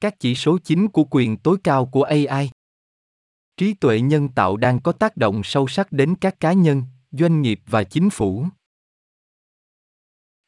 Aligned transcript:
Các 0.00 0.20
chỉ 0.20 0.34
số 0.34 0.58
chính 0.58 0.88
của 0.88 1.04
quyền 1.10 1.36
tối 1.36 1.56
cao 1.64 1.86
của 1.86 2.02
AI. 2.02 2.50
Trí 3.56 3.74
tuệ 3.74 4.00
nhân 4.00 4.28
tạo 4.28 4.56
đang 4.56 4.80
có 4.80 4.92
tác 4.92 5.16
động 5.16 5.42
sâu 5.44 5.68
sắc 5.68 5.92
đến 5.92 6.14
các 6.20 6.40
cá 6.40 6.52
nhân, 6.52 6.82
doanh 7.10 7.42
nghiệp 7.42 7.60
và 7.66 7.84
chính 7.84 8.10
phủ. 8.10 8.46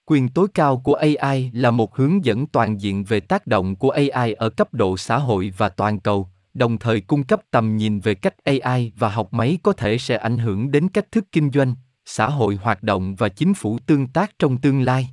Quyền 0.04 0.29
tối 0.29 0.48
cao 0.54 0.80
của 0.84 0.95
AI 0.95 1.50
là 1.54 1.71
một 1.71 1.96
hướng 1.96 2.24
dẫn 2.24 2.46
toàn 2.46 2.80
diện 2.80 3.04
về 3.04 3.21
tác 3.21 3.46
động 3.46 3.76
của 3.76 3.90
AI 3.90 4.32
ở 4.32 4.50
cấp 4.50 4.74
độ 4.74 4.96
xã 4.96 5.19
hội 5.19 5.53
và 5.57 5.69
toàn 5.69 6.01
cầu, 6.01 6.29
đồng 6.55 6.79
thời 6.79 7.01
cung 7.01 7.25
cấp 7.25 7.43
tầm 7.51 7.77
nhìn 7.77 8.01
về 8.01 8.15
cách 8.15 8.35
AI 8.45 8.93
và 8.96 9.09
học 9.09 9.33
máy 9.33 9.59
có 9.62 9.73
thể 9.73 9.99
sẽ 9.99 10.17
ảnh 10.17 10.39
hưởng 10.39 10.71
đến 10.71 10.89
cách 10.89 11.12
thức 11.12 11.25
kinh 11.33 11.51
doanh, 11.51 11.75
xã 12.05 12.29
hội 12.29 12.55
hoạt 12.57 12.83
động 12.83 13.15
và 13.17 13.29
chính 13.29 13.55
phủ 13.55 13.79
tương 13.87 14.09
tác 14.09 14.39
trong 14.39 14.61
tương 14.61 14.83
lai. 14.83 15.09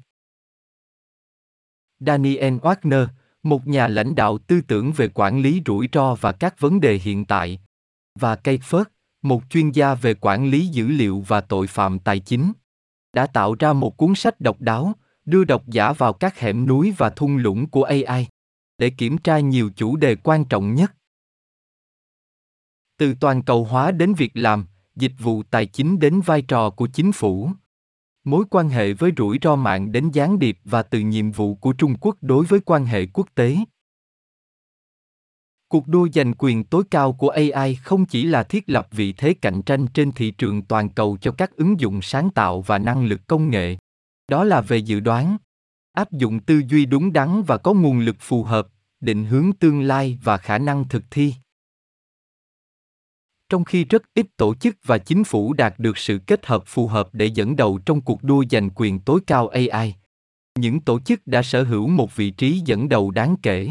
Daniel 1.99 2.53
Wagner, 2.53 3.07
một 3.45 3.67
nhà 3.67 3.87
lãnh 3.87 4.15
đạo 4.15 4.37
tư 4.37 4.61
tưởng 4.61 4.91
về 4.91 5.09
quản 5.13 5.41
lý 5.41 5.61
rủi 5.65 5.89
ro 5.93 6.15
và 6.15 6.31
các 6.31 6.59
vấn 6.59 6.81
đề 6.81 6.95
hiện 6.97 7.25
tại, 7.25 7.59
và 8.19 8.35
Kate 8.35 8.57
Firth, 8.57 8.85
một 9.21 9.43
chuyên 9.49 9.71
gia 9.71 9.95
về 9.95 10.13
quản 10.13 10.49
lý 10.49 10.67
dữ 10.67 10.87
liệu 10.87 11.23
và 11.27 11.41
tội 11.41 11.67
phạm 11.67 11.99
tài 11.99 12.19
chính, 12.19 12.53
đã 13.13 13.27
tạo 13.27 13.55
ra 13.59 13.73
một 13.73 13.97
cuốn 13.97 14.15
sách 14.15 14.41
độc 14.41 14.61
đáo, 14.61 14.93
đưa 15.25 15.43
độc 15.43 15.67
giả 15.67 15.93
vào 15.93 16.13
các 16.13 16.39
hẻm 16.39 16.67
núi 16.67 16.93
và 16.97 17.09
thung 17.09 17.37
lũng 17.37 17.69
của 17.69 17.83
AI 17.83 18.27
để 18.77 18.89
kiểm 18.89 19.17
tra 19.17 19.39
nhiều 19.39 19.69
chủ 19.75 19.95
đề 19.95 20.15
quan 20.15 20.45
trọng 20.45 20.75
nhất. 20.75 20.93
Từ 22.97 23.13
toàn 23.19 23.41
cầu 23.41 23.63
hóa 23.63 23.91
đến 23.91 24.13
việc 24.13 24.31
làm, 24.33 24.65
dịch 24.95 25.13
vụ 25.19 25.43
tài 25.43 25.65
chính 25.65 25.99
đến 25.99 26.21
vai 26.21 26.41
trò 26.41 26.69
của 26.69 26.87
chính 26.87 27.11
phủ. 27.11 27.49
Mối 28.25 28.45
quan 28.49 28.69
hệ 28.69 28.93
với 28.93 29.11
rủi 29.17 29.39
ro 29.41 29.55
mạng 29.55 29.91
đến 29.91 30.09
gián 30.13 30.39
điệp 30.39 30.57
và 30.63 30.83
từ 30.83 30.99
nhiệm 30.99 31.31
vụ 31.31 31.55
của 31.55 31.73
Trung 31.73 31.95
Quốc 31.99 32.17
đối 32.21 32.45
với 32.45 32.59
quan 32.59 32.85
hệ 32.85 33.05
quốc 33.05 33.27
tế. 33.35 33.57
Cuộc 35.67 35.87
đua 35.87 36.07
giành 36.13 36.33
quyền 36.37 36.63
tối 36.63 36.83
cao 36.91 37.13
của 37.13 37.29
AI 37.29 37.75
không 37.75 38.05
chỉ 38.05 38.23
là 38.23 38.43
thiết 38.43 38.69
lập 38.69 38.87
vị 38.91 39.13
thế 39.13 39.33
cạnh 39.33 39.61
tranh 39.61 39.87
trên 39.87 40.11
thị 40.11 40.31
trường 40.31 40.61
toàn 40.61 40.89
cầu 40.89 41.17
cho 41.21 41.31
các 41.31 41.55
ứng 41.55 41.79
dụng 41.79 42.01
sáng 42.01 42.29
tạo 42.29 42.61
và 42.61 42.77
năng 42.77 43.05
lực 43.05 43.21
công 43.27 43.49
nghệ. 43.49 43.77
Đó 44.27 44.43
là 44.43 44.61
về 44.61 44.77
dự 44.77 44.99
đoán, 44.99 45.37
áp 45.93 46.11
dụng 46.11 46.39
tư 46.39 46.61
duy 46.67 46.85
đúng 46.85 47.13
đắn 47.13 47.43
và 47.47 47.57
có 47.57 47.73
nguồn 47.73 47.99
lực 47.99 48.15
phù 48.19 48.43
hợp, 48.43 48.67
định 48.99 49.25
hướng 49.25 49.51
tương 49.59 49.81
lai 49.81 50.19
và 50.23 50.37
khả 50.37 50.57
năng 50.57 50.87
thực 50.87 51.03
thi. 51.11 51.33
Trong 53.49 53.63
khi 53.63 53.83
rất 53.85 54.03
ít 54.13 54.25
tổ 54.37 54.55
chức 54.55 54.75
và 54.83 54.97
chính 54.97 55.23
phủ 55.23 55.53
đạt 55.53 55.79
được 55.79 55.97
sự 55.97 56.19
kết 56.27 56.45
hợp 56.45 56.63
phù 56.65 56.87
hợp 56.87 57.09
để 57.13 57.25
dẫn 57.25 57.55
đầu 57.55 57.79
trong 57.85 58.01
cuộc 58.01 58.23
đua 58.23 58.43
giành 58.51 58.69
quyền 58.75 58.99
tối 58.99 59.19
cao 59.27 59.47
AI, 59.47 59.95
những 60.55 60.81
tổ 60.81 60.99
chức 60.99 61.27
đã 61.27 61.41
sở 61.41 61.63
hữu 61.63 61.87
một 61.87 62.15
vị 62.15 62.31
trí 62.31 62.61
dẫn 62.65 62.89
đầu 62.89 63.11
đáng 63.11 63.35
kể. 63.41 63.69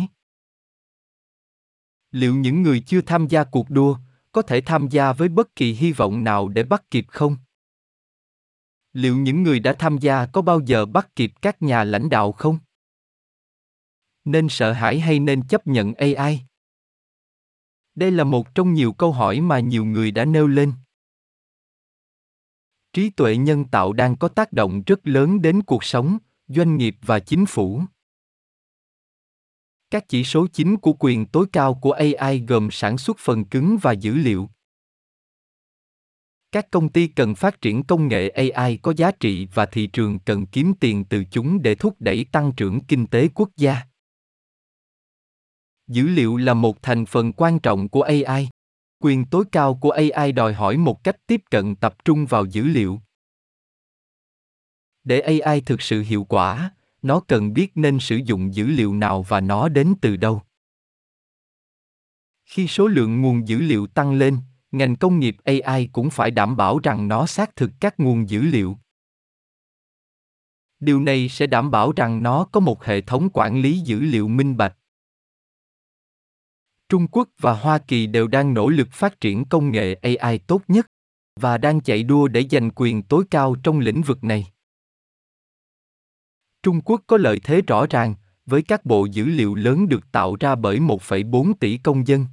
Liệu 2.10 2.34
những 2.34 2.62
người 2.62 2.80
chưa 2.80 3.00
tham 3.00 3.28
gia 3.28 3.44
cuộc 3.44 3.70
đua 3.70 3.96
có 4.32 4.42
thể 4.42 4.60
tham 4.60 4.88
gia 4.88 5.12
với 5.12 5.28
bất 5.28 5.56
kỳ 5.56 5.72
hy 5.72 5.92
vọng 5.92 6.24
nào 6.24 6.48
để 6.48 6.62
bắt 6.62 6.90
kịp 6.90 7.06
không? 7.08 7.36
Liệu 8.92 9.16
những 9.16 9.42
người 9.42 9.60
đã 9.60 9.72
tham 9.72 9.98
gia 9.98 10.26
có 10.26 10.42
bao 10.42 10.60
giờ 10.60 10.86
bắt 10.86 11.16
kịp 11.16 11.32
các 11.42 11.62
nhà 11.62 11.84
lãnh 11.84 12.10
đạo 12.10 12.32
không? 12.32 12.58
Nên 14.24 14.48
sợ 14.48 14.72
hãi 14.72 15.00
hay 15.00 15.20
nên 15.20 15.42
chấp 15.48 15.66
nhận 15.66 15.94
ai 15.94 16.46
đây 17.94 18.10
là 18.10 18.24
một 18.24 18.54
trong 18.54 18.74
nhiều 18.74 18.92
câu 18.92 19.12
hỏi 19.12 19.40
mà 19.40 19.60
nhiều 19.60 19.84
người 19.84 20.10
đã 20.10 20.24
nêu 20.24 20.46
lên 20.46 20.72
trí 22.92 23.10
tuệ 23.10 23.36
nhân 23.36 23.64
tạo 23.64 23.92
đang 23.92 24.16
có 24.16 24.28
tác 24.28 24.52
động 24.52 24.82
rất 24.86 25.06
lớn 25.06 25.42
đến 25.42 25.62
cuộc 25.62 25.84
sống, 25.84 26.18
doanh 26.48 26.76
nghiệp 26.76 26.96
và 27.02 27.20
chính 27.20 27.46
phủ 27.46 27.82
các 29.94 30.08
chỉ 30.08 30.24
số 30.24 30.46
chính 30.52 30.76
của 30.76 30.92
quyền 30.98 31.26
tối 31.26 31.46
cao 31.52 31.74
của 31.74 31.92
AI 31.92 32.44
gồm 32.48 32.68
sản 32.70 32.98
xuất 32.98 33.16
phần 33.18 33.44
cứng 33.44 33.78
và 33.82 33.92
dữ 33.92 34.14
liệu. 34.14 34.48
Các 36.52 36.70
công 36.70 36.88
ty 36.88 37.06
cần 37.06 37.34
phát 37.34 37.60
triển 37.60 37.84
công 37.84 38.08
nghệ 38.08 38.28
AI 38.28 38.76
có 38.76 38.92
giá 38.96 39.10
trị 39.10 39.48
và 39.54 39.66
thị 39.66 39.86
trường 39.86 40.18
cần 40.18 40.46
kiếm 40.46 40.72
tiền 40.80 41.04
từ 41.04 41.24
chúng 41.30 41.62
để 41.62 41.74
thúc 41.74 41.96
đẩy 41.98 42.26
tăng 42.32 42.52
trưởng 42.56 42.80
kinh 42.80 43.06
tế 43.06 43.28
quốc 43.34 43.50
gia. 43.56 43.82
Dữ 45.86 46.08
liệu 46.08 46.36
là 46.36 46.54
một 46.54 46.82
thành 46.82 47.06
phần 47.06 47.32
quan 47.32 47.58
trọng 47.58 47.88
của 47.88 48.02
AI. 48.02 48.48
Quyền 48.98 49.24
tối 49.24 49.44
cao 49.52 49.74
của 49.74 49.90
AI 49.90 50.32
đòi 50.32 50.54
hỏi 50.54 50.76
một 50.76 51.04
cách 51.04 51.16
tiếp 51.26 51.42
cận 51.50 51.76
tập 51.76 52.04
trung 52.04 52.26
vào 52.26 52.44
dữ 52.44 52.64
liệu. 52.64 53.00
Để 55.04 55.20
AI 55.20 55.60
thực 55.60 55.82
sự 55.82 56.02
hiệu 56.02 56.24
quả, 56.24 56.70
nó 57.02 57.20
cần 57.20 57.52
biết 57.52 57.72
nên 57.74 57.98
sử 58.00 58.16
dụng 58.16 58.54
dữ 58.54 58.66
liệu 58.66 58.94
nào 58.94 59.22
và 59.22 59.40
nó 59.40 59.68
đến 59.68 59.94
từ 60.00 60.16
đâu 60.16 60.42
khi 62.44 62.68
số 62.68 62.86
lượng 62.86 63.22
nguồn 63.22 63.48
dữ 63.48 63.58
liệu 63.58 63.86
tăng 63.86 64.12
lên 64.12 64.38
ngành 64.72 64.96
công 64.96 65.18
nghiệp 65.18 65.36
ai 65.64 65.88
cũng 65.92 66.10
phải 66.10 66.30
đảm 66.30 66.56
bảo 66.56 66.78
rằng 66.78 67.08
nó 67.08 67.26
xác 67.26 67.56
thực 67.56 67.70
các 67.80 68.00
nguồn 68.00 68.28
dữ 68.28 68.42
liệu 68.42 68.78
điều 70.80 71.00
này 71.00 71.28
sẽ 71.28 71.46
đảm 71.46 71.70
bảo 71.70 71.92
rằng 71.96 72.22
nó 72.22 72.44
có 72.44 72.60
một 72.60 72.84
hệ 72.84 73.00
thống 73.00 73.28
quản 73.32 73.60
lý 73.60 73.78
dữ 73.78 74.00
liệu 74.00 74.28
minh 74.28 74.56
bạch 74.56 74.76
trung 76.88 77.06
quốc 77.06 77.28
và 77.38 77.52
hoa 77.52 77.78
kỳ 77.78 78.06
đều 78.06 78.26
đang 78.26 78.54
nỗ 78.54 78.68
lực 78.68 78.88
phát 78.92 79.20
triển 79.20 79.44
công 79.44 79.70
nghệ 79.70 79.94
ai 80.20 80.38
tốt 80.38 80.62
nhất 80.68 80.86
và 81.40 81.58
đang 81.58 81.80
chạy 81.80 82.02
đua 82.02 82.28
để 82.28 82.44
giành 82.50 82.70
quyền 82.74 83.02
tối 83.02 83.24
cao 83.30 83.56
trong 83.62 83.78
lĩnh 83.78 84.02
vực 84.02 84.24
này 84.24 84.46
Trung 86.64 86.80
Quốc 86.80 87.02
có 87.06 87.16
lợi 87.16 87.40
thế 87.44 87.62
rõ 87.62 87.86
ràng, 87.90 88.14
với 88.46 88.62
các 88.62 88.84
bộ 88.84 89.04
dữ 89.04 89.24
liệu 89.24 89.54
lớn 89.54 89.88
được 89.88 90.12
tạo 90.12 90.36
ra 90.40 90.54
bởi 90.54 90.78
1,4 90.78 91.52
tỷ 91.60 91.76
công 91.76 92.06
dân. 92.06 92.26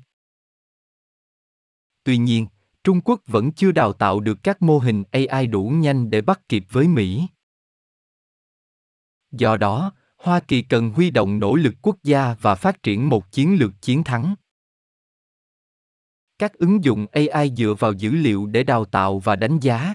Tuy 2.03 2.17
nhiên, 2.17 2.47
Trung 2.83 3.01
Quốc 3.01 3.21
vẫn 3.27 3.51
chưa 3.51 3.71
đào 3.71 3.93
tạo 3.93 4.19
được 4.19 4.39
các 4.43 4.61
mô 4.61 4.77
hình 4.77 5.03
AI 5.11 5.47
đủ 5.47 5.69
nhanh 5.69 6.09
để 6.09 6.21
bắt 6.21 6.49
kịp 6.49 6.63
với 6.69 6.87
Mỹ. 6.87 7.27
Do 9.31 9.57
đó, 9.57 9.91
Hoa 10.21 10.39
Kỳ 10.39 10.61
cần 10.61 10.89
huy 10.89 11.11
động 11.11 11.39
nỗ 11.39 11.55
lực 11.55 11.73
quốc 11.81 11.97
gia 12.03 12.35
và 12.41 12.55
phát 12.55 12.83
triển 12.83 13.09
một 13.09 13.31
chiến 13.31 13.55
lược 13.59 13.71
chiến 13.81 14.03
thắng. 14.03 14.35
Các 16.39 16.53
ứng 16.53 16.83
dụng 16.83 17.07
AI 17.11 17.51
dựa 17.57 17.75
vào 17.79 17.93
dữ 17.93 18.11
liệu 18.11 18.45
để 18.45 18.63
đào 18.63 18.85
tạo 18.85 19.19
và 19.19 19.35
đánh 19.35 19.59
giá. 19.59 19.93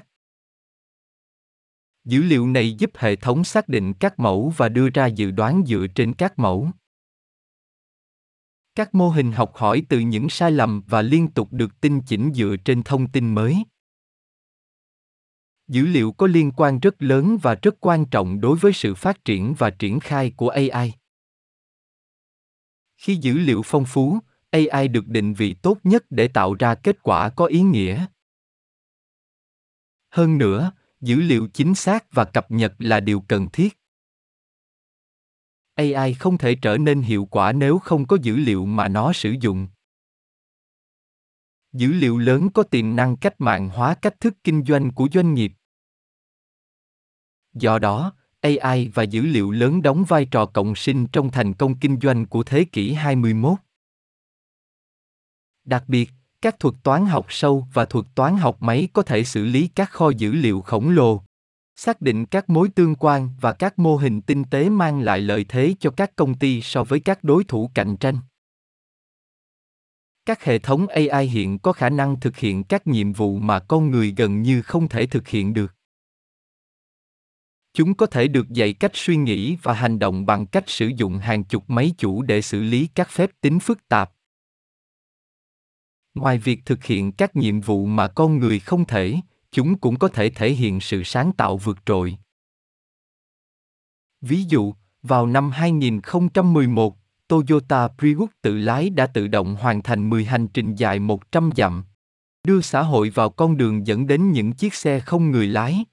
Dữ 2.05 2.23
liệu 2.23 2.47
này 2.47 2.75
giúp 2.75 2.91
hệ 2.97 3.17
thống 3.17 3.45
xác 3.45 3.69
định 3.69 3.93
các 3.95 4.19
mẫu 4.19 4.53
và 4.57 4.69
đưa 4.69 4.89
ra 4.89 5.07
dự 5.07 5.31
đoán 5.31 5.63
dựa 5.67 5.87
trên 5.95 6.15
các 6.15 6.39
mẫu. 6.39 6.71
Các 8.75 8.95
mô 8.95 9.09
hình 9.09 9.33
học 9.33 9.53
hỏi 9.55 9.83
từ 9.89 9.99
những 9.99 10.29
sai 10.29 10.51
lầm 10.51 10.83
và 10.87 11.03
liên 11.03 11.29
tục 11.29 11.49
được 11.53 11.81
tinh 11.81 12.01
chỉnh 12.07 12.33
dựa 12.35 12.57
trên 12.65 12.83
thông 12.83 13.11
tin 13.11 13.35
mới. 13.35 13.65
Dữ 15.69 15.87
liệu 15.87 16.13
có 16.13 16.27
liên 16.27 16.53
quan 16.57 16.79
rất 16.79 17.03
lớn 17.03 17.39
và 17.43 17.55
rất 17.63 17.75
quan 17.81 18.05
trọng 18.07 18.41
đối 18.41 18.57
với 18.57 18.73
sự 18.73 18.95
phát 18.95 19.25
triển 19.25 19.55
và 19.59 19.71
triển 19.71 20.01
khai 20.01 20.33
của 20.37 20.49
AI. 20.49 20.93
Khi 22.97 23.17
dữ 23.17 23.33
liệu 23.39 23.63
phong 23.65 23.85
phú, 23.85 24.19
AI 24.51 24.89
được 24.89 25.07
định 25.07 25.35
vị 25.35 25.55
tốt 25.63 25.79
nhất 25.85 26.05
để 26.11 26.29
tạo 26.29 26.55
ra 26.55 26.75
kết 26.75 27.03
quả 27.03 27.31
có 27.31 27.47
ý 27.47 27.61
nghĩa. 27.61 28.07
Hơn 30.11 30.39
nữa, 30.39 30.73
dữ 31.01 31.17
liệu 31.17 31.49
chính 31.55 31.75
xác 31.75 32.05
và 32.13 32.25
cập 32.25 32.51
nhật 32.51 32.75
là 32.79 33.01
điều 33.01 33.21
cần 33.21 33.49
thiết 33.53 33.79
ai 35.77 36.15
không 36.15 36.39
thể 36.39 36.55
trở 36.55 36.77
nên 36.79 37.03
hiệu 37.03 37.25
quả 37.25 37.53
nếu 37.53 37.79
không 37.79 38.07
có 38.07 38.17
dữ 38.23 38.37
liệu 38.37 38.67
mà 38.67 38.89
nó 38.89 39.13
sử 39.13 39.35
dụng 39.41 39.69
dữ 41.77 41.93
liệu 41.93 42.19
lớn 42.19 42.49
có 42.55 42.63
tiềm 42.63 42.97
năng 42.97 43.17
cách 43.17 43.41
mạng 43.41 43.69
hóa 43.69 43.95
cách 43.95 44.21
thức 44.21 44.35
kinh 44.45 44.65
doanh 44.65 44.91
của 44.91 45.09
doanh 45.13 45.35
nghiệp 45.35 45.53
do 47.55 47.79
đó 47.79 48.13
ai 48.57 48.91
và 48.95 49.03
dữ 49.03 49.23
liệu 49.23 49.51
lớn 49.51 49.83
đóng 49.83 50.05
vai 50.05 50.25
trò 50.25 50.47
cộng 50.47 50.75
sinh 50.75 51.07
trong 51.07 51.31
thành 51.31 51.55
công 51.55 51.79
kinh 51.79 52.01
doanh 52.03 52.27
của 52.27 52.43
thế 52.43 52.65
kỷ 52.65 52.93
21. 52.93 53.59
Đặc 55.65 55.85
biệt, 55.87 56.11
các 56.43 56.59
thuật 56.59 56.75
toán 56.83 57.07
học 57.07 57.27
sâu 57.29 57.67
và 57.73 57.85
thuật 57.85 58.07
toán 58.15 58.37
học 58.37 58.63
máy 58.63 58.89
có 58.93 59.03
thể 59.03 59.25
xử 59.25 59.45
lý 59.45 59.69
các 59.75 59.91
kho 59.91 60.11
dữ 60.11 60.33
liệu 60.33 60.61
khổng 60.61 60.91
lồ 60.91 61.23
xác 61.77 62.01
định 62.01 62.27
các 62.27 62.51
mối 62.51 62.69
tương 62.69 62.95
quan 62.95 63.31
và 63.41 63.53
các 63.53 63.79
mô 63.79 63.97
hình 63.97 64.21
tinh 64.21 64.45
tế 64.45 64.69
mang 64.69 65.01
lại 65.01 65.21
lợi 65.21 65.45
thế 65.49 65.75
cho 65.81 65.91
các 65.91 66.17
công 66.17 66.35
ty 66.35 66.63
so 66.63 66.85
với 66.85 67.01
các 67.01 67.25
đối 67.25 67.45
thủ 67.45 67.71
cạnh 67.75 67.97
tranh 67.97 68.19
các 70.27 70.45
hệ 70.45 70.59
thống 70.59 70.87
ai 70.87 71.27
hiện 71.27 71.59
có 71.59 71.73
khả 71.73 71.91
năng 71.91 72.21
thực 72.21 72.37
hiện 72.37 72.65
các 72.65 72.87
nhiệm 72.87 73.13
vụ 73.13 73.39
mà 73.39 73.61
con 73.61 73.91
người 73.91 74.15
gần 74.17 74.43
như 74.43 74.63
không 74.63 74.89
thể 74.89 75.07
thực 75.07 75.29
hiện 75.29 75.55
được. 75.55 75.75
Chúng 77.73 77.95
có 77.95 78.07
thể 78.07 78.29
được 78.29 78.49
dạy 78.51 78.73
cách 78.73 78.91
suy 78.95 79.17
nghĩ 79.17 79.57
và 79.63 79.73
hành 79.73 79.99
động 79.99 80.27
bằng 80.27 80.47
cách 80.47 80.65
sử 80.67 80.91
dụng 80.97 81.19
hàng 81.19 81.45
chục 81.45 81.71
máy 81.71 81.93
chủ 81.99 82.23
để 82.23 82.43
xử 82.43 82.63
lý 82.63 82.89
các 82.95 83.11
phép 83.11 83.31
tính 83.41 83.61
phức 83.61 83.89
tạp. 83.89 84.13
Ngoài 86.15 86.39
việc 86.39 86.61
thực 86.65 86.85
hiện 86.85 87.13
các 87.13 87.37
nhiệm 87.37 87.61
vụ 87.61 87.87
mà 87.87 88.09
con 88.09 88.39
người 88.39 88.61
không 88.61 88.85
thể, 88.85 89.17
chúng 89.51 89.79
cũng 89.79 89.99
có 89.99 90.09
thể 90.09 90.31
thể 90.31 90.53
hiện 90.53 90.81
sự 90.81 91.03
sáng 91.03 91.33
tạo 91.33 91.57
vượt 91.57 91.79
trội. 91.87 92.17
Ví 94.21 94.45
dụ, 94.49 94.75
vào 95.03 95.27
năm 95.27 95.51
2011 95.51 96.97
Toyota 97.29 97.89
Prius 97.89 98.31
tự 98.43 98.59
lái 98.59 98.91
đã 98.91 99.07
tự 99.07 99.29
động 99.29 99.57
hoàn 99.57 99.83
thành 99.83 100.11
10 100.11 100.25
hành 100.25 100.49
trình 100.49 100.75
dài 100.75 100.99
100 100.99 101.51
dặm, 101.57 101.85
đưa 102.45 102.61
xã 102.61 102.83
hội 102.83 103.11
vào 103.11 103.31
con 103.31 103.57
đường 103.57 103.87
dẫn 103.87 104.07
đến 104.07 104.33
những 104.33 104.53
chiếc 104.53 104.75
xe 104.75 105.01
không 105.01 105.31
người 105.31 105.47
lái. 105.47 105.85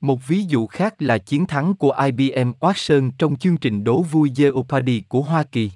Một 0.00 0.26
ví 0.26 0.42
dụ 0.42 0.66
khác 0.66 1.02
là 1.02 1.18
chiến 1.18 1.46
thắng 1.46 1.74
của 1.74 1.92
IBM 1.92 2.50
Watson 2.60 3.10
trong 3.18 3.36
chương 3.36 3.56
trình 3.56 3.84
đố 3.84 4.02
vui 4.02 4.30
Jeopardy 4.30 5.02
của 5.08 5.22
Hoa 5.22 5.42
Kỳ. 5.42 5.70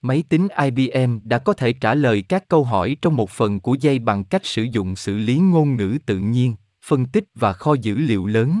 Máy 0.00 0.24
tính 0.28 0.48
IBM 0.64 1.18
đã 1.24 1.38
có 1.38 1.52
thể 1.52 1.72
trả 1.72 1.94
lời 1.94 2.22
các 2.28 2.48
câu 2.48 2.64
hỏi 2.64 2.96
trong 3.02 3.16
một 3.16 3.30
phần 3.30 3.60
của 3.60 3.76
dây 3.80 3.98
bằng 3.98 4.24
cách 4.24 4.46
sử 4.46 4.62
dụng 4.62 4.96
xử 4.96 5.18
lý 5.18 5.38
ngôn 5.38 5.76
ngữ 5.76 5.98
tự 6.06 6.18
nhiên, 6.18 6.54
phân 6.84 7.06
tích 7.06 7.24
và 7.34 7.52
kho 7.52 7.74
dữ 7.74 7.94
liệu 7.94 8.26
lớn. 8.26 8.60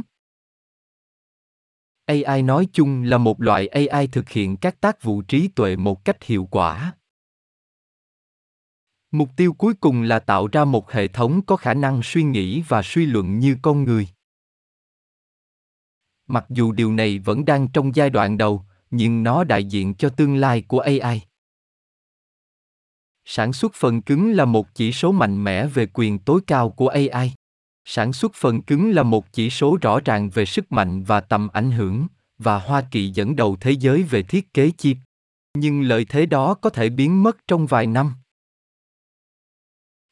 AI 2.08 2.42
nói 2.42 2.68
chung 2.72 3.02
là 3.02 3.18
một 3.18 3.40
loại 3.40 3.66
AI 3.68 4.06
thực 4.06 4.28
hiện 4.28 4.56
các 4.56 4.80
tác 4.80 5.02
vụ 5.02 5.22
trí 5.22 5.48
tuệ 5.48 5.76
một 5.76 6.04
cách 6.04 6.24
hiệu 6.24 6.48
quả. 6.50 6.94
Mục 9.10 9.28
tiêu 9.36 9.52
cuối 9.52 9.74
cùng 9.74 10.02
là 10.02 10.18
tạo 10.18 10.46
ra 10.46 10.64
một 10.64 10.92
hệ 10.92 11.08
thống 11.08 11.42
có 11.46 11.56
khả 11.56 11.74
năng 11.74 12.00
suy 12.02 12.22
nghĩ 12.22 12.62
và 12.68 12.82
suy 12.84 13.06
luận 13.06 13.38
như 13.38 13.56
con 13.62 13.84
người. 13.84 14.08
Mặc 16.26 16.44
dù 16.48 16.72
điều 16.72 16.92
này 16.92 17.18
vẫn 17.18 17.44
đang 17.44 17.68
trong 17.68 17.94
giai 17.94 18.10
đoạn 18.10 18.38
đầu, 18.38 18.64
nhưng 18.90 19.22
nó 19.22 19.44
đại 19.44 19.64
diện 19.64 19.94
cho 19.94 20.08
tương 20.08 20.36
lai 20.36 20.62
của 20.62 20.80
AI. 20.80 21.20
Sản 23.24 23.52
xuất 23.52 23.72
phần 23.74 24.02
cứng 24.02 24.32
là 24.32 24.44
một 24.44 24.74
chỉ 24.74 24.92
số 24.92 25.12
mạnh 25.12 25.44
mẽ 25.44 25.66
về 25.66 25.86
quyền 25.92 26.18
tối 26.18 26.40
cao 26.46 26.70
của 26.70 26.88
AI. 26.88 27.37
Sản 27.90 28.12
xuất 28.12 28.34
phần 28.34 28.62
cứng 28.62 28.90
là 28.90 29.02
một 29.02 29.32
chỉ 29.32 29.50
số 29.50 29.78
rõ 29.82 30.00
ràng 30.04 30.30
về 30.30 30.44
sức 30.44 30.72
mạnh 30.72 31.02
và 31.02 31.20
tầm 31.20 31.48
ảnh 31.48 31.70
hưởng, 31.70 32.06
và 32.38 32.58
Hoa 32.58 32.82
Kỳ 32.90 33.08
dẫn 33.10 33.36
đầu 33.36 33.56
thế 33.60 33.70
giới 33.70 34.02
về 34.02 34.22
thiết 34.22 34.54
kế 34.54 34.70
chip. 34.70 34.96
Nhưng 35.54 35.82
lợi 35.82 36.04
thế 36.04 36.26
đó 36.26 36.54
có 36.54 36.70
thể 36.70 36.88
biến 36.88 37.22
mất 37.22 37.36
trong 37.48 37.66
vài 37.66 37.86
năm. 37.86 38.14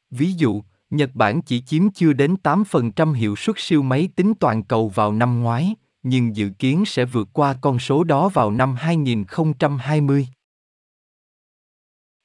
Ví 0.09 0.33
dụ, 0.33 0.63
Nhật 0.89 1.09
Bản 1.13 1.41
chỉ 1.41 1.61
chiếm 1.61 1.89
chưa 1.89 2.13
đến 2.13 2.35
8% 2.43 3.13
hiệu 3.13 3.35
suất 3.35 3.55
siêu 3.59 3.81
máy 3.81 4.09
tính 4.15 4.33
toàn 4.39 4.63
cầu 4.63 4.89
vào 4.89 5.11
năm 5.11 5.41
ngoái, 5.41 5.75
nhưng 6.03 6.35
dự 6.35 6.49
kiến 6.59 6.85
sẽ 6.85 7.05
vượt 7.05 7.27
qua 7.33 7.55
con 7.61 7.79
số 7.79 8.03
đó 8.03 8.29
vào 8.29 8.51
năm 8.51 8.75
2020. 8.75 10.27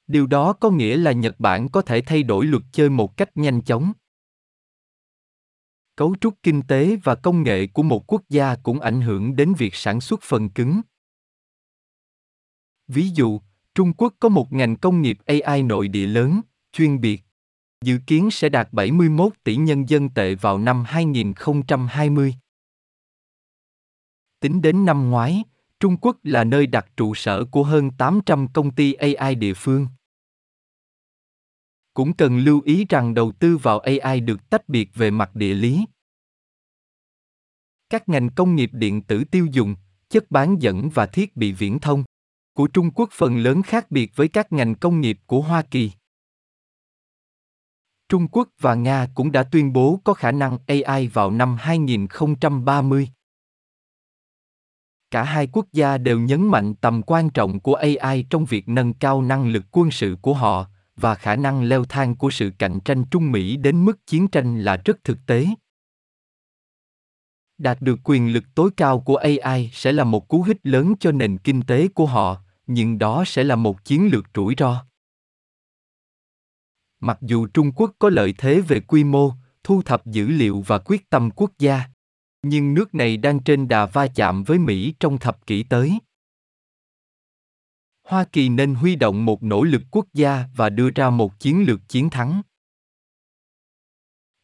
Điều 0.07 0.27
đó 0.27 0.53
có 0.53 0.69
nghĩa 0.69 0.97
là 0.97 1.11
Nhật 1.11 1.39
Bản 1.39 1.69
có 1.69 1.81
thể 1.81 2.01
thay 2.01 2.23
đổi 2.23 2.45
luật 2.45 2.63
chơi 2.71 2.89
một 2.89 3.17
cách 3.17 3.37
nhanh 3.37 3.61
chóng. 3.61 3.93
Cấu 5.95 6.15
trúc 6.21 6.33
kinh 6.43 6.61
tế 6.67 6.95
và 7.03 7.15
công 7.15 7.43
nghệ 7.43 7.67
của 7.67 7.83
một 7.83 8.03
quốc 8.07 8.21
gia 8.29 8.55
cũng 8.55 8.79
ảnh 8.79 9.01
hưởng 9.01 9.35
đến 9.35 9.53
việc 9.57 9.75
sản 9.75 10.01
xuất 10.01 10.19
phần 10.23 10.49
cứng. 10.49 10.81
Ví 12.87 13.09
dụ, 13.09 13.39
Trung 13.75 13.93
Quốc 13.93 14.13
có 14.19 14.29
một 14.29 14.53
ngành 14.53 14.75
công 14.75 15.01
nghiệp 15.01 15.17
AI 15.25 15.63
nội 15.63 15.87
địa 15.87 16.07
lớn, 16.07 16.41
chuyên 16.71 17.01
biệt. 17.01 17.23
Dự 17.85 17.97
kiến 18.07 18.31
sẽ 18.31 18.49
đạt 18.49 18.67
71 18.71 19.33
tỷ 19.43 19.55
nhân 19.55 19.89
dân 19.89 20.09
tệ 20.09 20.35
vào 20.35 20.57
năm 20.57 20.83
2020. 20.87 22.35
Tính 24.39 24.61
đến 24.61 24.85
năm 24.85 25.09
ngoái, 25.09 25.43
Trung 25.79 25.97
Quốc 25.97 26.17
là 26.23 26.43
nơi 26.43 26.67
đặt 26.67 26.85
trụ 26.97 27.15
sở 27.15 27.45
của 27.45 27.63
hơn 27.63 27.91
800 27.91 28.47
công 28.53 28.71
ty 28.71 28.93
AI 28.93 29.35
địa 29.35 29.53
phương. 29.53 29.87
Cũng 31.93 32.13
cần 32.13 32.37
lưu 32.37 32.61
ý 32.65 32.85
rằng 32.89 33.13
đầu 33.13 33.31
tư 33.31 33.57
vào 33.57 33.79
AI 33.79 34.19
được 34.19 34.49
tách 34.49 34.69
biệt 34.69 34.89
về 34.95 35.11
mặt 35.11 35.35
địa 35.35 35.53
lý. 35.53 35.85
Các 37.89 38.09
ngành 38.09 38.29
công 38.29 38.55
nghiệp 38.55 38.69
điện 38.73 39.01
tử 39.01 39.23
tiêu 39.23 39.47
dùng, 39.51 39.75
chất 40.09 40.31
bán 40.31 40.61
dẫn 40.61 40.89
và 40.93 41.05
thiết 41.05 41.35
bị 41.35 41.51
viễn 41.51 41.79
thông 41.79 42.03
của 42.53 42.67
Trung 42.67 42.91
Quốc 42.91 43.09
phần 43.11 43.37
lớn 43.37 43.61
khác 43.63 43.91
biệt 43.91 44.11
với 44.15 44.27
các 44.27 44.51
ngành 44.51 44.75
công 44.75 45.01
nghiệp 45.01 45.19
của 45.25 45.41
Hoa 45.41 45.61
Kỳ. 45.61 45.91
Trung 48.09 48.27
Quốc 48.27 48.49
và 48.59 48.75
Nga 48.75 49.07
cũng 49.15 49.31
đã 49.31 49.43
tuyên 49.43 49.73
bố 49.73 49.99
có 50.03 50.13
khả 50.13 50.31
năng 50.31 50.57
AI 50.67 51.07
vào 51.07 51.31
năm 51.31 51.55
2030. 51.59 53.09
Cả 55.11 55.23
hai 55.23 55.47
quốc 55.47 55.65
gia 55.71 55.97
đều 55.97 56.19
nhấn 56.19 56.47
mạnh 56.47 56.75
tầm 56.75 57.01
quan 57.01 57.29
trọng 57.29 57.59
của 57.59 57.75
AI 57.75 58.25
trong 58.29 58.45
việc 58.45 58.69
nâng 58.69 58.93
cao 58.93 59.21
năng 59.21 59.47
lực 59.47 59.63
quân 59.71 59.91
sự 59.91 60.17
của 60.21 60.33
họ 60.33 60.67
và 60.95 61.15
khả 61.15 61.35
năng 61.35 61.63
leo 61.63 61.85
thang 61.85 62.15
của 62.15 62.29
sự 62.29 62.51
cạnh 62.59 62.79
tranh 62.79 63.03
Trung 63.11 63.31
Mỹ 63.31 63.57
đến 63.57 63.85
mức 63.85 64.07
chiến 64.07 64.27
tranh 64.27 64.59
là 64.59 64.81
rất 64.85 65.03
thực 65.03 65.17
tế. 65.25 65.47
Đạt 67.57 67.81
được 67.81 67.99
quyền 68.03 68.33
lực 68.33 68.43
tối 68.55 68.69
cao 68.77 68.99
của 68.99 69.15
AI 69.15 69.69
sẽ 69.73 69.91
là 69.91 70.03
một 70.03 70.27
cú 70.27 70.43
hích 70.43 70.57
lớn 70.63 70.93
cho 70.99 71.11
nền 71.11 71.37
kinh 71.37 71.61
tế 71.61 71.87
của 71.87 72.05
họ, 72.05 72.41
nhưng 72.67 72.97
đó 72.97 73.23
sẽ 73.27 73.43
là 73.43 73.55
một 73.55 73.85
chiến 73.85 74.09
lược 74.11 74.25
rủi 74.35 74.55
ro. 74.57 74.85
Mặc 76.99 77.17
dù 77.21 77.47
Trung 77.47 77.71
Quốc 77.71 77.91
có 77.99 78.09
lợi 78.09 78.33
thế 78.37 78.61
về 78.61 78.79
quy 78.79 79.03
mô, 79.03 79.31
thu 79.63 79.81
thập 79.81 80.05
dữ 80.05 80.27
liệu 80.27 80.61
và 80.61 80.77
quyết 80.77 81.09
tâm 81.09 81.29
quốc 81.31 81.51
gia, 81.59 81.83
nhưng 82.43 82.73
nước 82.73 82.95
này 82.95 83.17
đang 83.17 83.39
trên 83.39 83.67
đà 83.67 83.85
va 83.85 84.07
chạm 84.15 84.43
với 84.43 84.59
Mỹ 84.59 84.93
trong 84.99 85.17
thập 85.17 85.45
kỷ 85.47 85.63
tới. 85.63 85.99
Hoa 88.03 88.25
Kỳ 88.31 88.49
nên 88.49 88.75
huy 88.75 88.95
động 88.95 89.25
một 89.25 89.43
nỗ 89.43 89.63
lực 89.63 89.81
quốc 89.91 90.05
gia 90.13 90.45
và 90.55 90.69
đưa 90.69 90.89
ra 90.89 91.09
một 91.09 91.39
chiến 91.39 91.63
lược 91.67 91.79
chiến 91.89 92.09
thắng. 92.09 92.41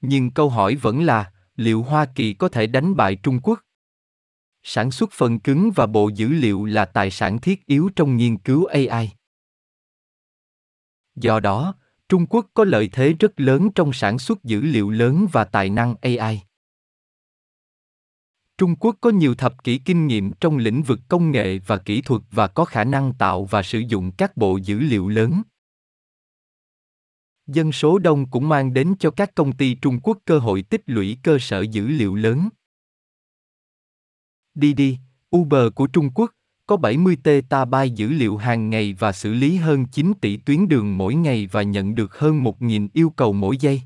Nhưng 0.02 0.32
câu 0.32 0.50
hỏi 0.50 0.76
vẫn 0.76 1.04
là, 1.04 1.32
liệu 1.56 1.84
Hoa 1.84 2.06
Kỳ 2.16 2.34
có 2.34 2.50
thể 2.50 2.68
đánh 2.68 2.96
bại 2.96 3.16
Trung 3.16 3.40
Quốc? 3.44 3.60
Sản 4.64 4.92
xuất 4.92 5.10
phần 5.12 5.40
cứng 5.40 5.72
và 5.76 5.86
bộ 5.86 6.10
dữ 6.10 6.28
liệu 6.28 6.66
là 6.66 6.86
tài 6.86 7.12
sản 7.12 7.40
thiết 7.40 7.66
yếu 7.66 7.90
trong 7.96 8.18
nghiên 8.18 8.38
cứu 8.38 8.66
AI. 8.66 9.10
Do 11.16 11.40
đó, 11.40 11.76
Trung 12.10 12.26
Quốc 12.30 12.48
có 12.54 12.64
lợi 12.64 12.90
thế 12.92 13.14
rất 13.14 13.40
lớn 13.40 13.70
trong 13.76 13.94
sản 13.94 14.20
xuất 14.20 14.44
dữ 14.44 14.62
liệu 14.62 14.90
lớn 14.90 15.28
và 15.32 15.44
tài 15.44 15.70
năng 15.70 15.96
AI. 16.02 16.44
Trung 18.60 18.76
Quốc 18.76 18.96
có 19.02 19.10
nhiều 19.10 19.36
thập 19.36 19.64
kỷ 19.64 19.78
kinh 19.78 20.08
nghiệm 20.08 20.32
trong 20.32 20.58
lĩnh 20.58 20.84
vực 20.84 21.00
công 21.08 21.32
nghệ 21.32 21.60
và 21.60 21.78
kỹ 21.78 22.02
thuật 22.02 22.22
và 22.32 22.48
có 22.48 22.66
khả 22.66 22.84
năng 22.84 23.14
tạo 23.14 23.46
và 23.46 23.64
sử 23.64 23.80
dụng 23.80 24.12
các 24.12 24.38
bộ 24.38 24.58
dữ 24.58 24.80
liệu 24.80 25.08
lớn. 25.08 25.42
Dân 27.48 27.72
số 27.72 28.00
đông 28.00 28.30
cũng 28.30 28.50
mang 28.50 28.74
đến 28.74 28.94
cho 29.00 29.12
các 29.12 29.36
công 29.36 29.58
ty 29.58 29.74
Trung 29.74 30.00
Quốc 30.04 30.18
cơ 30.26 30.40
hội 30.40 30.62
tích 30.62 30.82
lũy 30.86 31.18
cơ 31.24 31.38
sở 31.40 31.62
dữ 31.62 31.88
liệu 31.88 32.16
lớn. 32.16 32.50
Didi, 34.56 34.98
Uber 35.36 35.74
của 35.76 35.88
Trung 35.88 36.10
Quốc, 36.16 36.32
có 36.66 36.78
70 36.78 37.18
terabyte 37.24 37.96
dữ 37.96 38.10
liệu 38.10 38.38
hàng 38.38 38.70
ngày 38.70 38.96
và 39.00 39.12
xử 39.12 39.34
lý 39.34 39.56
hơn 39.56 39.86
9 39.86 40.13
tỷ 40.22 40.38
tuyến 40.38 40.68
đường 40.68 40.98
mỗi 40.98 41.16
ngày 41.16 41.48
và 41.51 41.62
nhận 41.62 41.96
được 41.96 42.18
hơn 42.18 42.44
1.000 42.44 42.88
yêu 42.94 43.10
cầu 43.10 43.34
mỗi 43.34 43.58
giây. 43.58 43.82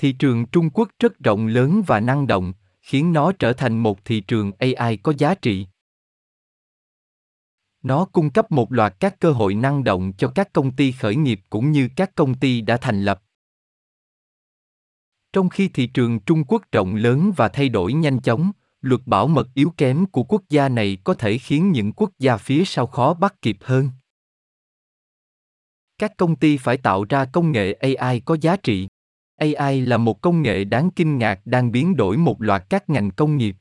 Thị 0.00 0.12
trường 0.12 0.46
Trung 0.46 0.70
Quốc 0.70 0.88
rất 0.98 1.18
rộng 1.18 1.46
lớn 1.46 1.82
và 1.86 2.00
năng 2.00 2.26
động, 2.26 2.52
khiến 2.80 3.12
nó 3.12 3.32
trở 3.32 3.52
thành 3.52 3.78
một 3.78 4.04
thị 4.04 4.20
trường 4.20 4.52
AI 4.58 4.96
có 4.96 5.12
giá 5.18 5.34
trị. 5.34 5.66
Nó 7.82 8.04
cung 8.04 8.30
cấp 8.30 8.50
một 8.50 8.72
loạt 8.72 8.94
các 9.00 9.20
cơ 9.20 9.32
hội 9.32 9.54
năng 9.54 9.84
động 9.84 10.12
cho 10.18 10.32
các 10.34 10.52
công 10.52 10.76
ty 10.76 10.92
khởi 10.92 11.16
nghiệp 11.16 11.40
cũng 11.50 11.70
như 11.70 11.88
các 11.96 12.14
công 12.14 12.34
ty 12.34 12.60
đã 12.60 12.76
thành 12.76 13.04
lập. 13.04 13.22
Trong 15.32 15.48
khi 15.48 15.68
thị 15.68 15.86
trường 15.86 16.20
Trung 16.20 16.44
Quốc 16.44 16.62
rộng 16.72 16.94
lớn 16.94 17.32
và 17.36 17.48
thay 17.48 17.68
đổi 17.68 17.92
nhanh 17.92 18.20
chóng, 18.20 18.50
luật 18.80 19.00
bảo 19.06 19.26
mật 19.26 19.48
yếu 19.54 19.72
kém 19.76 20.06
của 20.06 20.22
quốc 20.22 20.42
gia 20.48 20.68
này 20.68 20.98
có 21.04 21.14
thể 21.14 21.38
khiến 21.38 21.72
những 21.72 21.92
quốc 21.92 22.10
gia 22.18 22.36
phía 22.36 22.64
sau 22.64 22.86
khó 22.86 23.14
bắt 23.14 23.42
kịp 23.42 23.56
hơn. 23.60 23.90
Các 25.98 26.16
công 26.16 26.36
ty 26.36 26.56
phải 26.56 26.76
tạo 26.76 27.04
ra 27.08 27.24
công 27.24 27.52
nghệ 27.52 27.72
AI 27.72 28.20
có 28.20 28.36
giá 28.40 28.56
trị. 28.56 28.88
AI 29.40 29.80
là 29.80 29.96
một 29.96 30.20
công 30.20 30.42
nghệ 30.42 30.64
đáng 30.64 30.90
kinh 30.90 31.18
ngạc 31.18 31.40
đang 31.44 31.72
biến 31.72 31.96
đổi 31.96 32.16
một 32.16 32.42
loạt 32.42 32.64
các 32.70 32.90
ngành 32.90 33.10
công 33.10 33.36
nghiệp. 33.36 33.56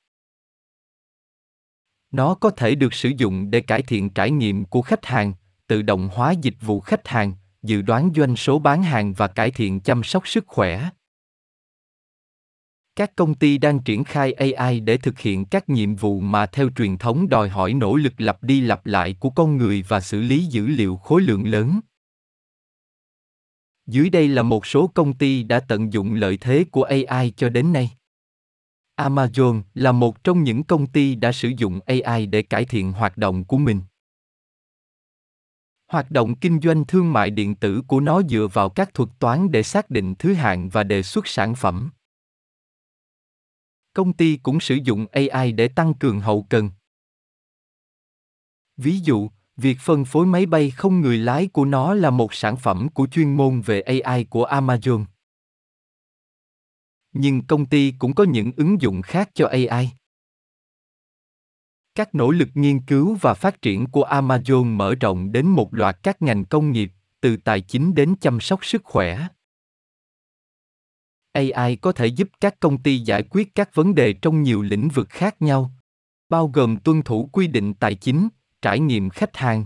Nó 2.12 2.34
có 2.34 2.50
thể 2.50 2.76
được 2.76 2.94
sử 2.94 3.10
dụng 3.18 3.52
để 3.52 3.62
cải 3.62 3.82
thiện 3.82 4.10
trải 4.10 4.32
nghiệm 4.32 4.66
của 4.66 4.82
khách 4.82 5.06
hàng, 5.06 5.34
tự 5.68 5.82
động 5.82 6.10
hóa 6.14 6.32
dịch 6.32 6.56
vụ 6.62 6.80
khách 6.80 7.08
hàng, 7.08 7.34
dự 7.64 7.82
đoán 7.82 8.12
doanh 8.16 8.36
số 8.36 8.60
bán 8.60 8.84
hàng 8.84 9.14
và 9.14 9.28
cải 9.28 9.52
thiện 9.52 9.80
chăm 9.80 10.04
sóc 10.04 10.28
sức 10.28 10.48
khỏe. 10.48 10.90
Các 12.96 13.16
công 13.16 13.36
ty 13.36 13.58
đang 13.58 13.80
triển 13.80 14.04
khai 14.04 14.34
AI 14.34 14.80
để 14.80 14.98
thực 14.98 15.20
hiện 15.20 15.46
các 15.46 15.70
nhiệm 15.70 15.96
vụ 15.96 16.20
mà 16.20 16.46
theo 16.46 16.70
truyền 16.76 16.98
thống 16.98 17.30
đòi 17.30 17.50
hỏi 17.50 17.74
nỗ 17.74 17.96
lực 17.96 18.14
lặp 18.18 18.44
đi 18.44 18.62
lặp 18.62 18.86
lại 18.86 19.16
của 19.20 19.30
con 19.30 19.58
người 19.58 19.84
và 19.88 20.00
xử 20.00 20.22
lý 20.22 20.46
dữ 20.46 20.68
liệu 20.68 20.98
khối 20.98 21.22
lượng 21.22 21.48
lớn. 21.48 21.80
Dưới 23.90 24.10
đây 24.10 24.28
là 24.28 24.44
một 24.44 24.66
số 24.66 24.88
công 24.88 25.18
ty 25.18 25.44
đã 25.44 25.60
tận 25.60 25.94
dụng 25.94 26.14
lợi 26.14 26.38
thế 26.42 26.66
của 26.72 26.84
AI 26.84 27.34
cho 27.38 27.50
đến 27.50 27.74
nay. 27.74 27.92
Amazon 28.96 29.62
là 29.74 29.92
một 29.92 30.24
trong 30.24 30.44
những 30.44 30.64
công 30.64 30.88
ty 30.88 31.16
đã 31.16 31.32
sử 31.32 31.52
dụng 31.58 31.80
AI 31.86 32.26
để 32.26 32.42
cải 32.42 32.66
thiện 32.66 32.92
hoạt 32.92 33.18
động 33.18 33.44
của 33.44 33.58
mình. 33.58 33.82
Hoạt 35.88 36.12
động 36.12 36.36
kinh 36.36 36.60
doanh 36.62 36.86
thương 36.86 37.14
mại 37.14 37.30
điện 37.30 37.56
tử 37.56 37.82
của 37.88 38.00
nó 38.00 38.22
dựa 38.30 38.48
vào 38.54 38.70
các 38.70 38.94
thuật 38.94 39.10
toán 39.20 39.52
để 39.52 39.64
xác 39.64 39.90
định 39.90 40.16
thứ 40.20 40.34
hạng 40.34 40.70
và 40.70 40.84
đề 40.84 41.04
xuất 41.04 41.28
sản 41.28 41.56
phẩm. 41.56 41.90
Công 43.94 44.14
ty 44.14 44.38
cũng 44.38 44.60
sử 44.60 44.78
dụng 44.84 45.06
AI 45.12 45.52
để 45.52 45.68
tăng 45.68 45.94
cường 45.94 46.20
hậu 46.20 46.46
cần, 46.50 46.70
Ví 48.82 49.00
dụ, 49.00 49.30
việc 49.60 49.78
phân 49.80 50.06
phối 50.06 50.26
máy 50.26 50.46
bay 50.46 50.72
không 50.72 51.02
người 51.02 51.18
lái 51.18 51.48
của 51.48 51.66
nó 51.66 51.94
là 51.94 52.10
một 52.10 52.34
sản 52.34 52.58
phẩm 52.58 52.90
của 52.90 53.08
chuyên 53.08 53.38
môn 53.38 53.62
về 53.62 53.82
AI 53.82 54.24
của 54.24 54.46
Amazon. 54.46 55.06
Nhưng 57.14 57.46
công 57.46 57.66
ty 57.66 57.94
cũng 58.00 58.16
có 58.16 58.24
những 58.24 58.52
ứng 58.58 58.82
dụng 58.82 59.02
khác 59.02 59.30
cho 59.34 59.48
AI. 59.48 59.90
Các 61.96 62.16
nỗ 62.16 62.32
lực 62.32 62.50
nghiên 62.54 62.82
cứu 62.82 63.18
và 63.22 63.34
phát 63.34 63.62
triển 63.62 63.88
của 63.88 64.04
Amazon 64.04 64.76
mở 64.76 64.96
rộng 64.96 65.32
đến 65.32 65.48
một 65.48 65.74
loạt 65.74 65.98
các 66.04 66.22
ngành 66.22 66.46
công 66.46 66.72
nghiệp, 66.72 66.92
từ 67.22 67.38
tài 67.38 67.62
chính 67.62 67.96
đến 67.96 68.16
chăm 68.22 68.40
sóc 68.40 68.66
sức 68.66 68.84
khỏe. 68.84 69.28
AI 71.32 71.76
có 71.76 71.92
thể 71.92 72.06
giúp 72.06 72.30
các 72.40 72.60
công 72.60 72.84
ty 72.84 73.00
giải 73.00 73.24
quyết 73.24 73.56
các 73.56 73.76
vấn 73.76 73.96
đề 73.96 74.14
trong 74.14 74.44
nhiều 74.44 74.62
lĩnh 74.62 74.90
vực 74.90 75.10
khác 75.10 75.42
nhau, 75.42 75.72
bao 76.30 76.48
gồm 76.48 76.78
tuân 76.80 77.02
thủ 77.02 77.30
quy 77.32 77.48
định 77.48 77.74
tài 77.74 77.96
chính, 77.96 78.30
trải 78.62 78.80
nghiệm 78.80 79.10
khách 79.10 79.38
hàng. 79.38 79.66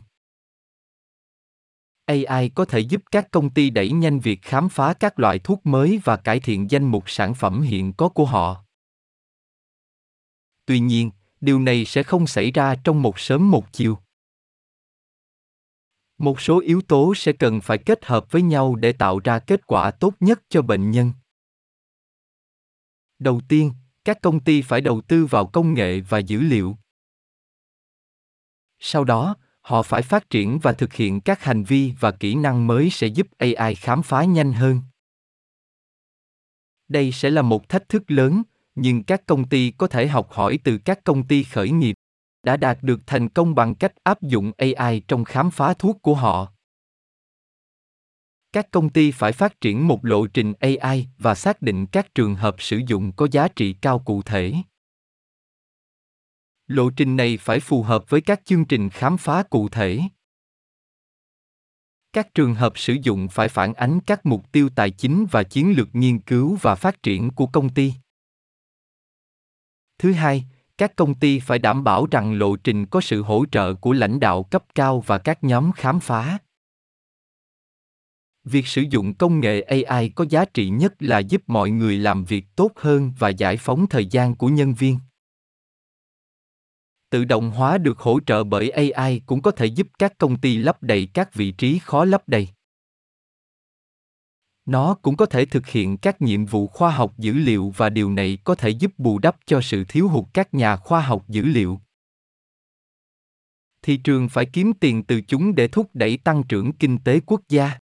AI 2.05 2.49
có 2.55 2.65
thể 2.65 2.79
giúp 2.79 3.01
các 3.11 3.31
công 3.31 3.49
ty 3.49 3.69
đẩy 3.69 3.91
nhanh 3.91 4.19
việc 4.19 4.41
khám 4.41 4.69
phá 4.69 4.93
các 4.93 5.19
loại 5.19 5.39
thuốc 5.39 5.65
mới 5.65 5.99
và 6.03 6.17
cải 6.17 6.39
thiện 6.39 6.71
danh 6.71 6.83
mục 6.83 7.03
sản 7.07 7.33
phẩm 7.33 7.61
hiện 7.61 7.93
có 7.93 8.09
của 8.09 8.25
họ. 8.25 8.63
Tuy 10.65 10.79
nhiên, 10.79 11.11
điều 11.41 11.59
này 11.59 11.85
sẽ 11.85 12.03
không 12.03 12.27
xảy 12.27 12.51
ra 12.51 12.75
trong 12.83 13.01
một 13.01 13.19
sớm 13.19 13.51
một 13.51 13.73
chiều. 13.73 13.97
Một 16.17 16.41
số 16.41 16.59
yếu 16.59 16.81
tố 16.81 17.13
sẽ 17.15 17.33
cần 17.33 17.61
phải 17.61 17.77
kết 17.77 18.05
hợp 18.05 18.31
với 18.31 18.41
nhau 18.41 18.75
để 18.75 18.93
tạo 18.93 19.19
ra 19.19 19.39
kết 19.39 19.67
quả 19.67 19.91
tốt 19.91 20.13
nhất 20.19 20.41
cho 20.49 20.61
bệnh 20.61 20.91
nhân. 20.91 21.11
Đầu 23.19 23.41
tiên, 23.47 23.71
các 24.05 24.21
công 24.21 24.39
ty 24.39 24.61
phải 24.61 24.81
đầu 24.81 25.01
tư 25.01 25.25
vào 25.25 25.47
công 25.47 25.73
nghệ 25.73 25.99
và 25.99 26.19
dữ 26.19 26.39
liệu. 26.41 26.77
Sau 28.85 29.03
đó, 29.03 29.35
họ 29.61 29.83
phải 29.83 30.01
phát 30.01 30.29
triển 30.29 30.59
và 30.59 30.73
thực 30.73 30.93
hiện 30.93 31.21
các 31.21 31.43
hành 31.43 31.63
vi 31.63 31.93
và 31.99 32.11
kỹ 32.11 32.35
năng 32.35 32.67
mới 32.67 32.89
sẽ 32.89 33.07
giúp 33.07 33.27
AI 33.37 33.75
khám 33.75 34.03
phá 34.03 34.23
nhanh 34.23 34.53
hơn. 34.53 34.81
Đây 36.87 37.11
sẽ 37.11 37.29
là 37.29 37.41
một 37.41 37.69
thách 37.69 37.89
thức 37.89 38.03
lớn, 38.07 38.43
nhưng 38.75 39.03
các 39.03 39.25
công 39.25 39.49
ty 39.49 39.71
có 39.71 39.87
thể 39.87 40.07
học 40.07 40.31
hỏi 40.31 40.59
từ 40.63 40.77
các 40.77 41.03
công 41.03 41.27
ty 41.27 41.43
khởi 41.43 41.69
nghiệp 41.69 41.95
đã 42.43 42.57
đạt 42.57 42.77
được 42.81 42.99
thành 43.05 43.29
công 43.29 43.55
bằng 43.55 43.75
cách 43.75 43.93
áp 44.03 44.21
dụng 44.21 44.51
AI 44.57 44.99
trong 45.07 45.23
khám 45.23 45.51
phá 45.51 45.73
thuốc 45.73 46.01
của 46.01 46.15
họ. 46.15 46.53
Các 48.53 48.71
công 48.71 48.89
ty 48.89 49.11
phải 49.11 49.31
phát 49.31 49.61
triển 49.61 49.87
một 49.87 50.05
lộ 50.05 50.27
trình 50.27 50.53
AI 50.59 51.07
và 51.17 51.35
xác 51.35 51.61
định 51.61 51.85
các 51.85 52.15
trường 52.15 52.35
hợp 52.35 52.55
sử 52.59 52.81
dụng 52.87 53.11
có 53.11 53.27
giá 53.31 53.47
trị 53.47 53.73
cao 53.73 53.99
cụ 53.99 54.21
thể. 54.21 54.53
Lộ 56.73 56.89
trình 56.89 57.15
này 57.15 57.37
phải 57.37 57.59
phù 57.59 57.83
hợp 57.83 58.09
với 58.09 58.21
các 58.21 58.41
chương 58.45 58.65
trình 58.65 58.89
khám 58.89 59.17
phá 59.17 59.43
cụ 59.43 59.69
thể. 59.69 59.99
Các 62.13 62.33
trường 62.33 62.55
hợp 62.55 62.73
sử 62.75 62.97
dụng 63.01 63.27
phải 63.27 63.49
phản 63.49 63.73
ánh 63.73 63.99
các 63.99 64.25
mục 64.25 64.51
tiêu 64.51 64.69
tài 64.75 64.91
chính 64.91 65.25
và 65.31 65.43
chiến 65.43 65.73
lược 65.77 65.95
nghiên 65.95 66.19
cứu 66.19 66.57
và 66.61 66.75
phát 66.75 67.03
triển 67.03 67.31
của 67.31 67.45
công 67.45 67.69
ty. 67.69 67.93
Thứ 69.97 70.11
hai, 70.11 70.45
các 70.77 70.95
công 70.95 71.15
ty 71.15 71.39
phải 71.39 71.59
đảm 71.59 71.83
bảo 71.83 72.07
rằng 72.11 72.33
lộ 72.33 72.55
trình 72.55 72.85
có 72.85 73.01
sự 73.01 73.21
hỗ 73.21 73.45
trợ 73.51 73.73
của 73.73 73.93
lãnh 73.93 74.19
đạo 74.19 74.43
cấp 74.43 74.63
cao 74.75 75.03
và 75.07 75.17
các 75.17 75.43
nhóm 75.43 75.71
khám 75.71 75.99
phá. 75.99 76.37
Việc 78.43 78.67
sử 78.67 78.81
dụng 78.81 79.13
công 79.13 79.39
nghệ 79.39 79.61
AI 79.61 80.09
có 80.09 80.25
giá 80.29 80.45
trị 80.45 80.69
nhất 80.69 80.93
là 80.99 81.19
giúp 81.19 81.41
mọi 81.47 81.69
người 81.69 81.97
làm 81.97 82.25
việc 82.25 82.45
tốt 82.55 82.71
hơn 82.75 83.13
và 83.19 83.29
giải 83.29 83.57
phóng 83.57 83.87
thời 83.87 84.05
gian 84.05 84.35
của 84.35 84.47
nhân 84.47 84.73
viên. 84.73 84.99
Tự 87.13 87.25
động 87.25 87.51
hóa 87.51 87.77
được 87.77 87.99
hỗ 87.99 88.19
trợ 88.25 88.43
bởi 88.43 88.69
AI 88.69 89.19
cũng 89.25 89.41
có 89.41 89.51
thể 89.51 89.65
giúp 89.65 89.87
các 89.99 90.17
công 90.17 90.39
ty 90.39 90.57
lấp 90.57 90.83
đầy 90.83 91.07
các 91.13 91.33
vị 91.33 91.51
trí 91.51 91.79
khó 91.79 92.05
lấp 92.05 92.23
đầy. 92.27 92.47
Nó 94.65 94.93
cũng 94.93 95.17
có 95.17 95.25
thể 95.25 95.45
thực 95.45 95.67
hiện 95.67 95.97
các 95.97 96.21
nhiệm 96.21 96.45
vụ 96.45 96.67
khoa 96.67 96.91
học 96.91 97.13
dữ 97.17 97.33
liệu 97.33 97.73
và 97.77 97.89
điều 97.89 98.11
này 98.11 98.37
có 98.43 98.55
thể 98.55 98.69
giúp 98.69 98.91
bù 98.97 99.19
đắp 99.19 99.35
cho 99.45 99.61
sự 99.61 99.83
thiếu 99.87 100.07
hụt 100.07 100.25
các 100.33 100.53
nhà 100.53 100.75
khoa 100.75 101.01
học 101.01 101.25
dữ 101.29 101.45
liệu. 101.45 101.79
Thị 103.81 103.97
trường 103.97 104.29
phải 104.29 104.45
kiếm 104.45 104.73
tiền 104.79 105.03
từ 105.03 105.21
chúng 105.21 105.55
để 105.55 105.67
thúc 105.67 105.89
đẩy 105.93 106.17
tăng 106.17 106.43
trưởng 106.43 106.73
kinh 106.73 106.97
tế 106.97 107.19
quốc 107.25 107.41
gia. 107.49 107.79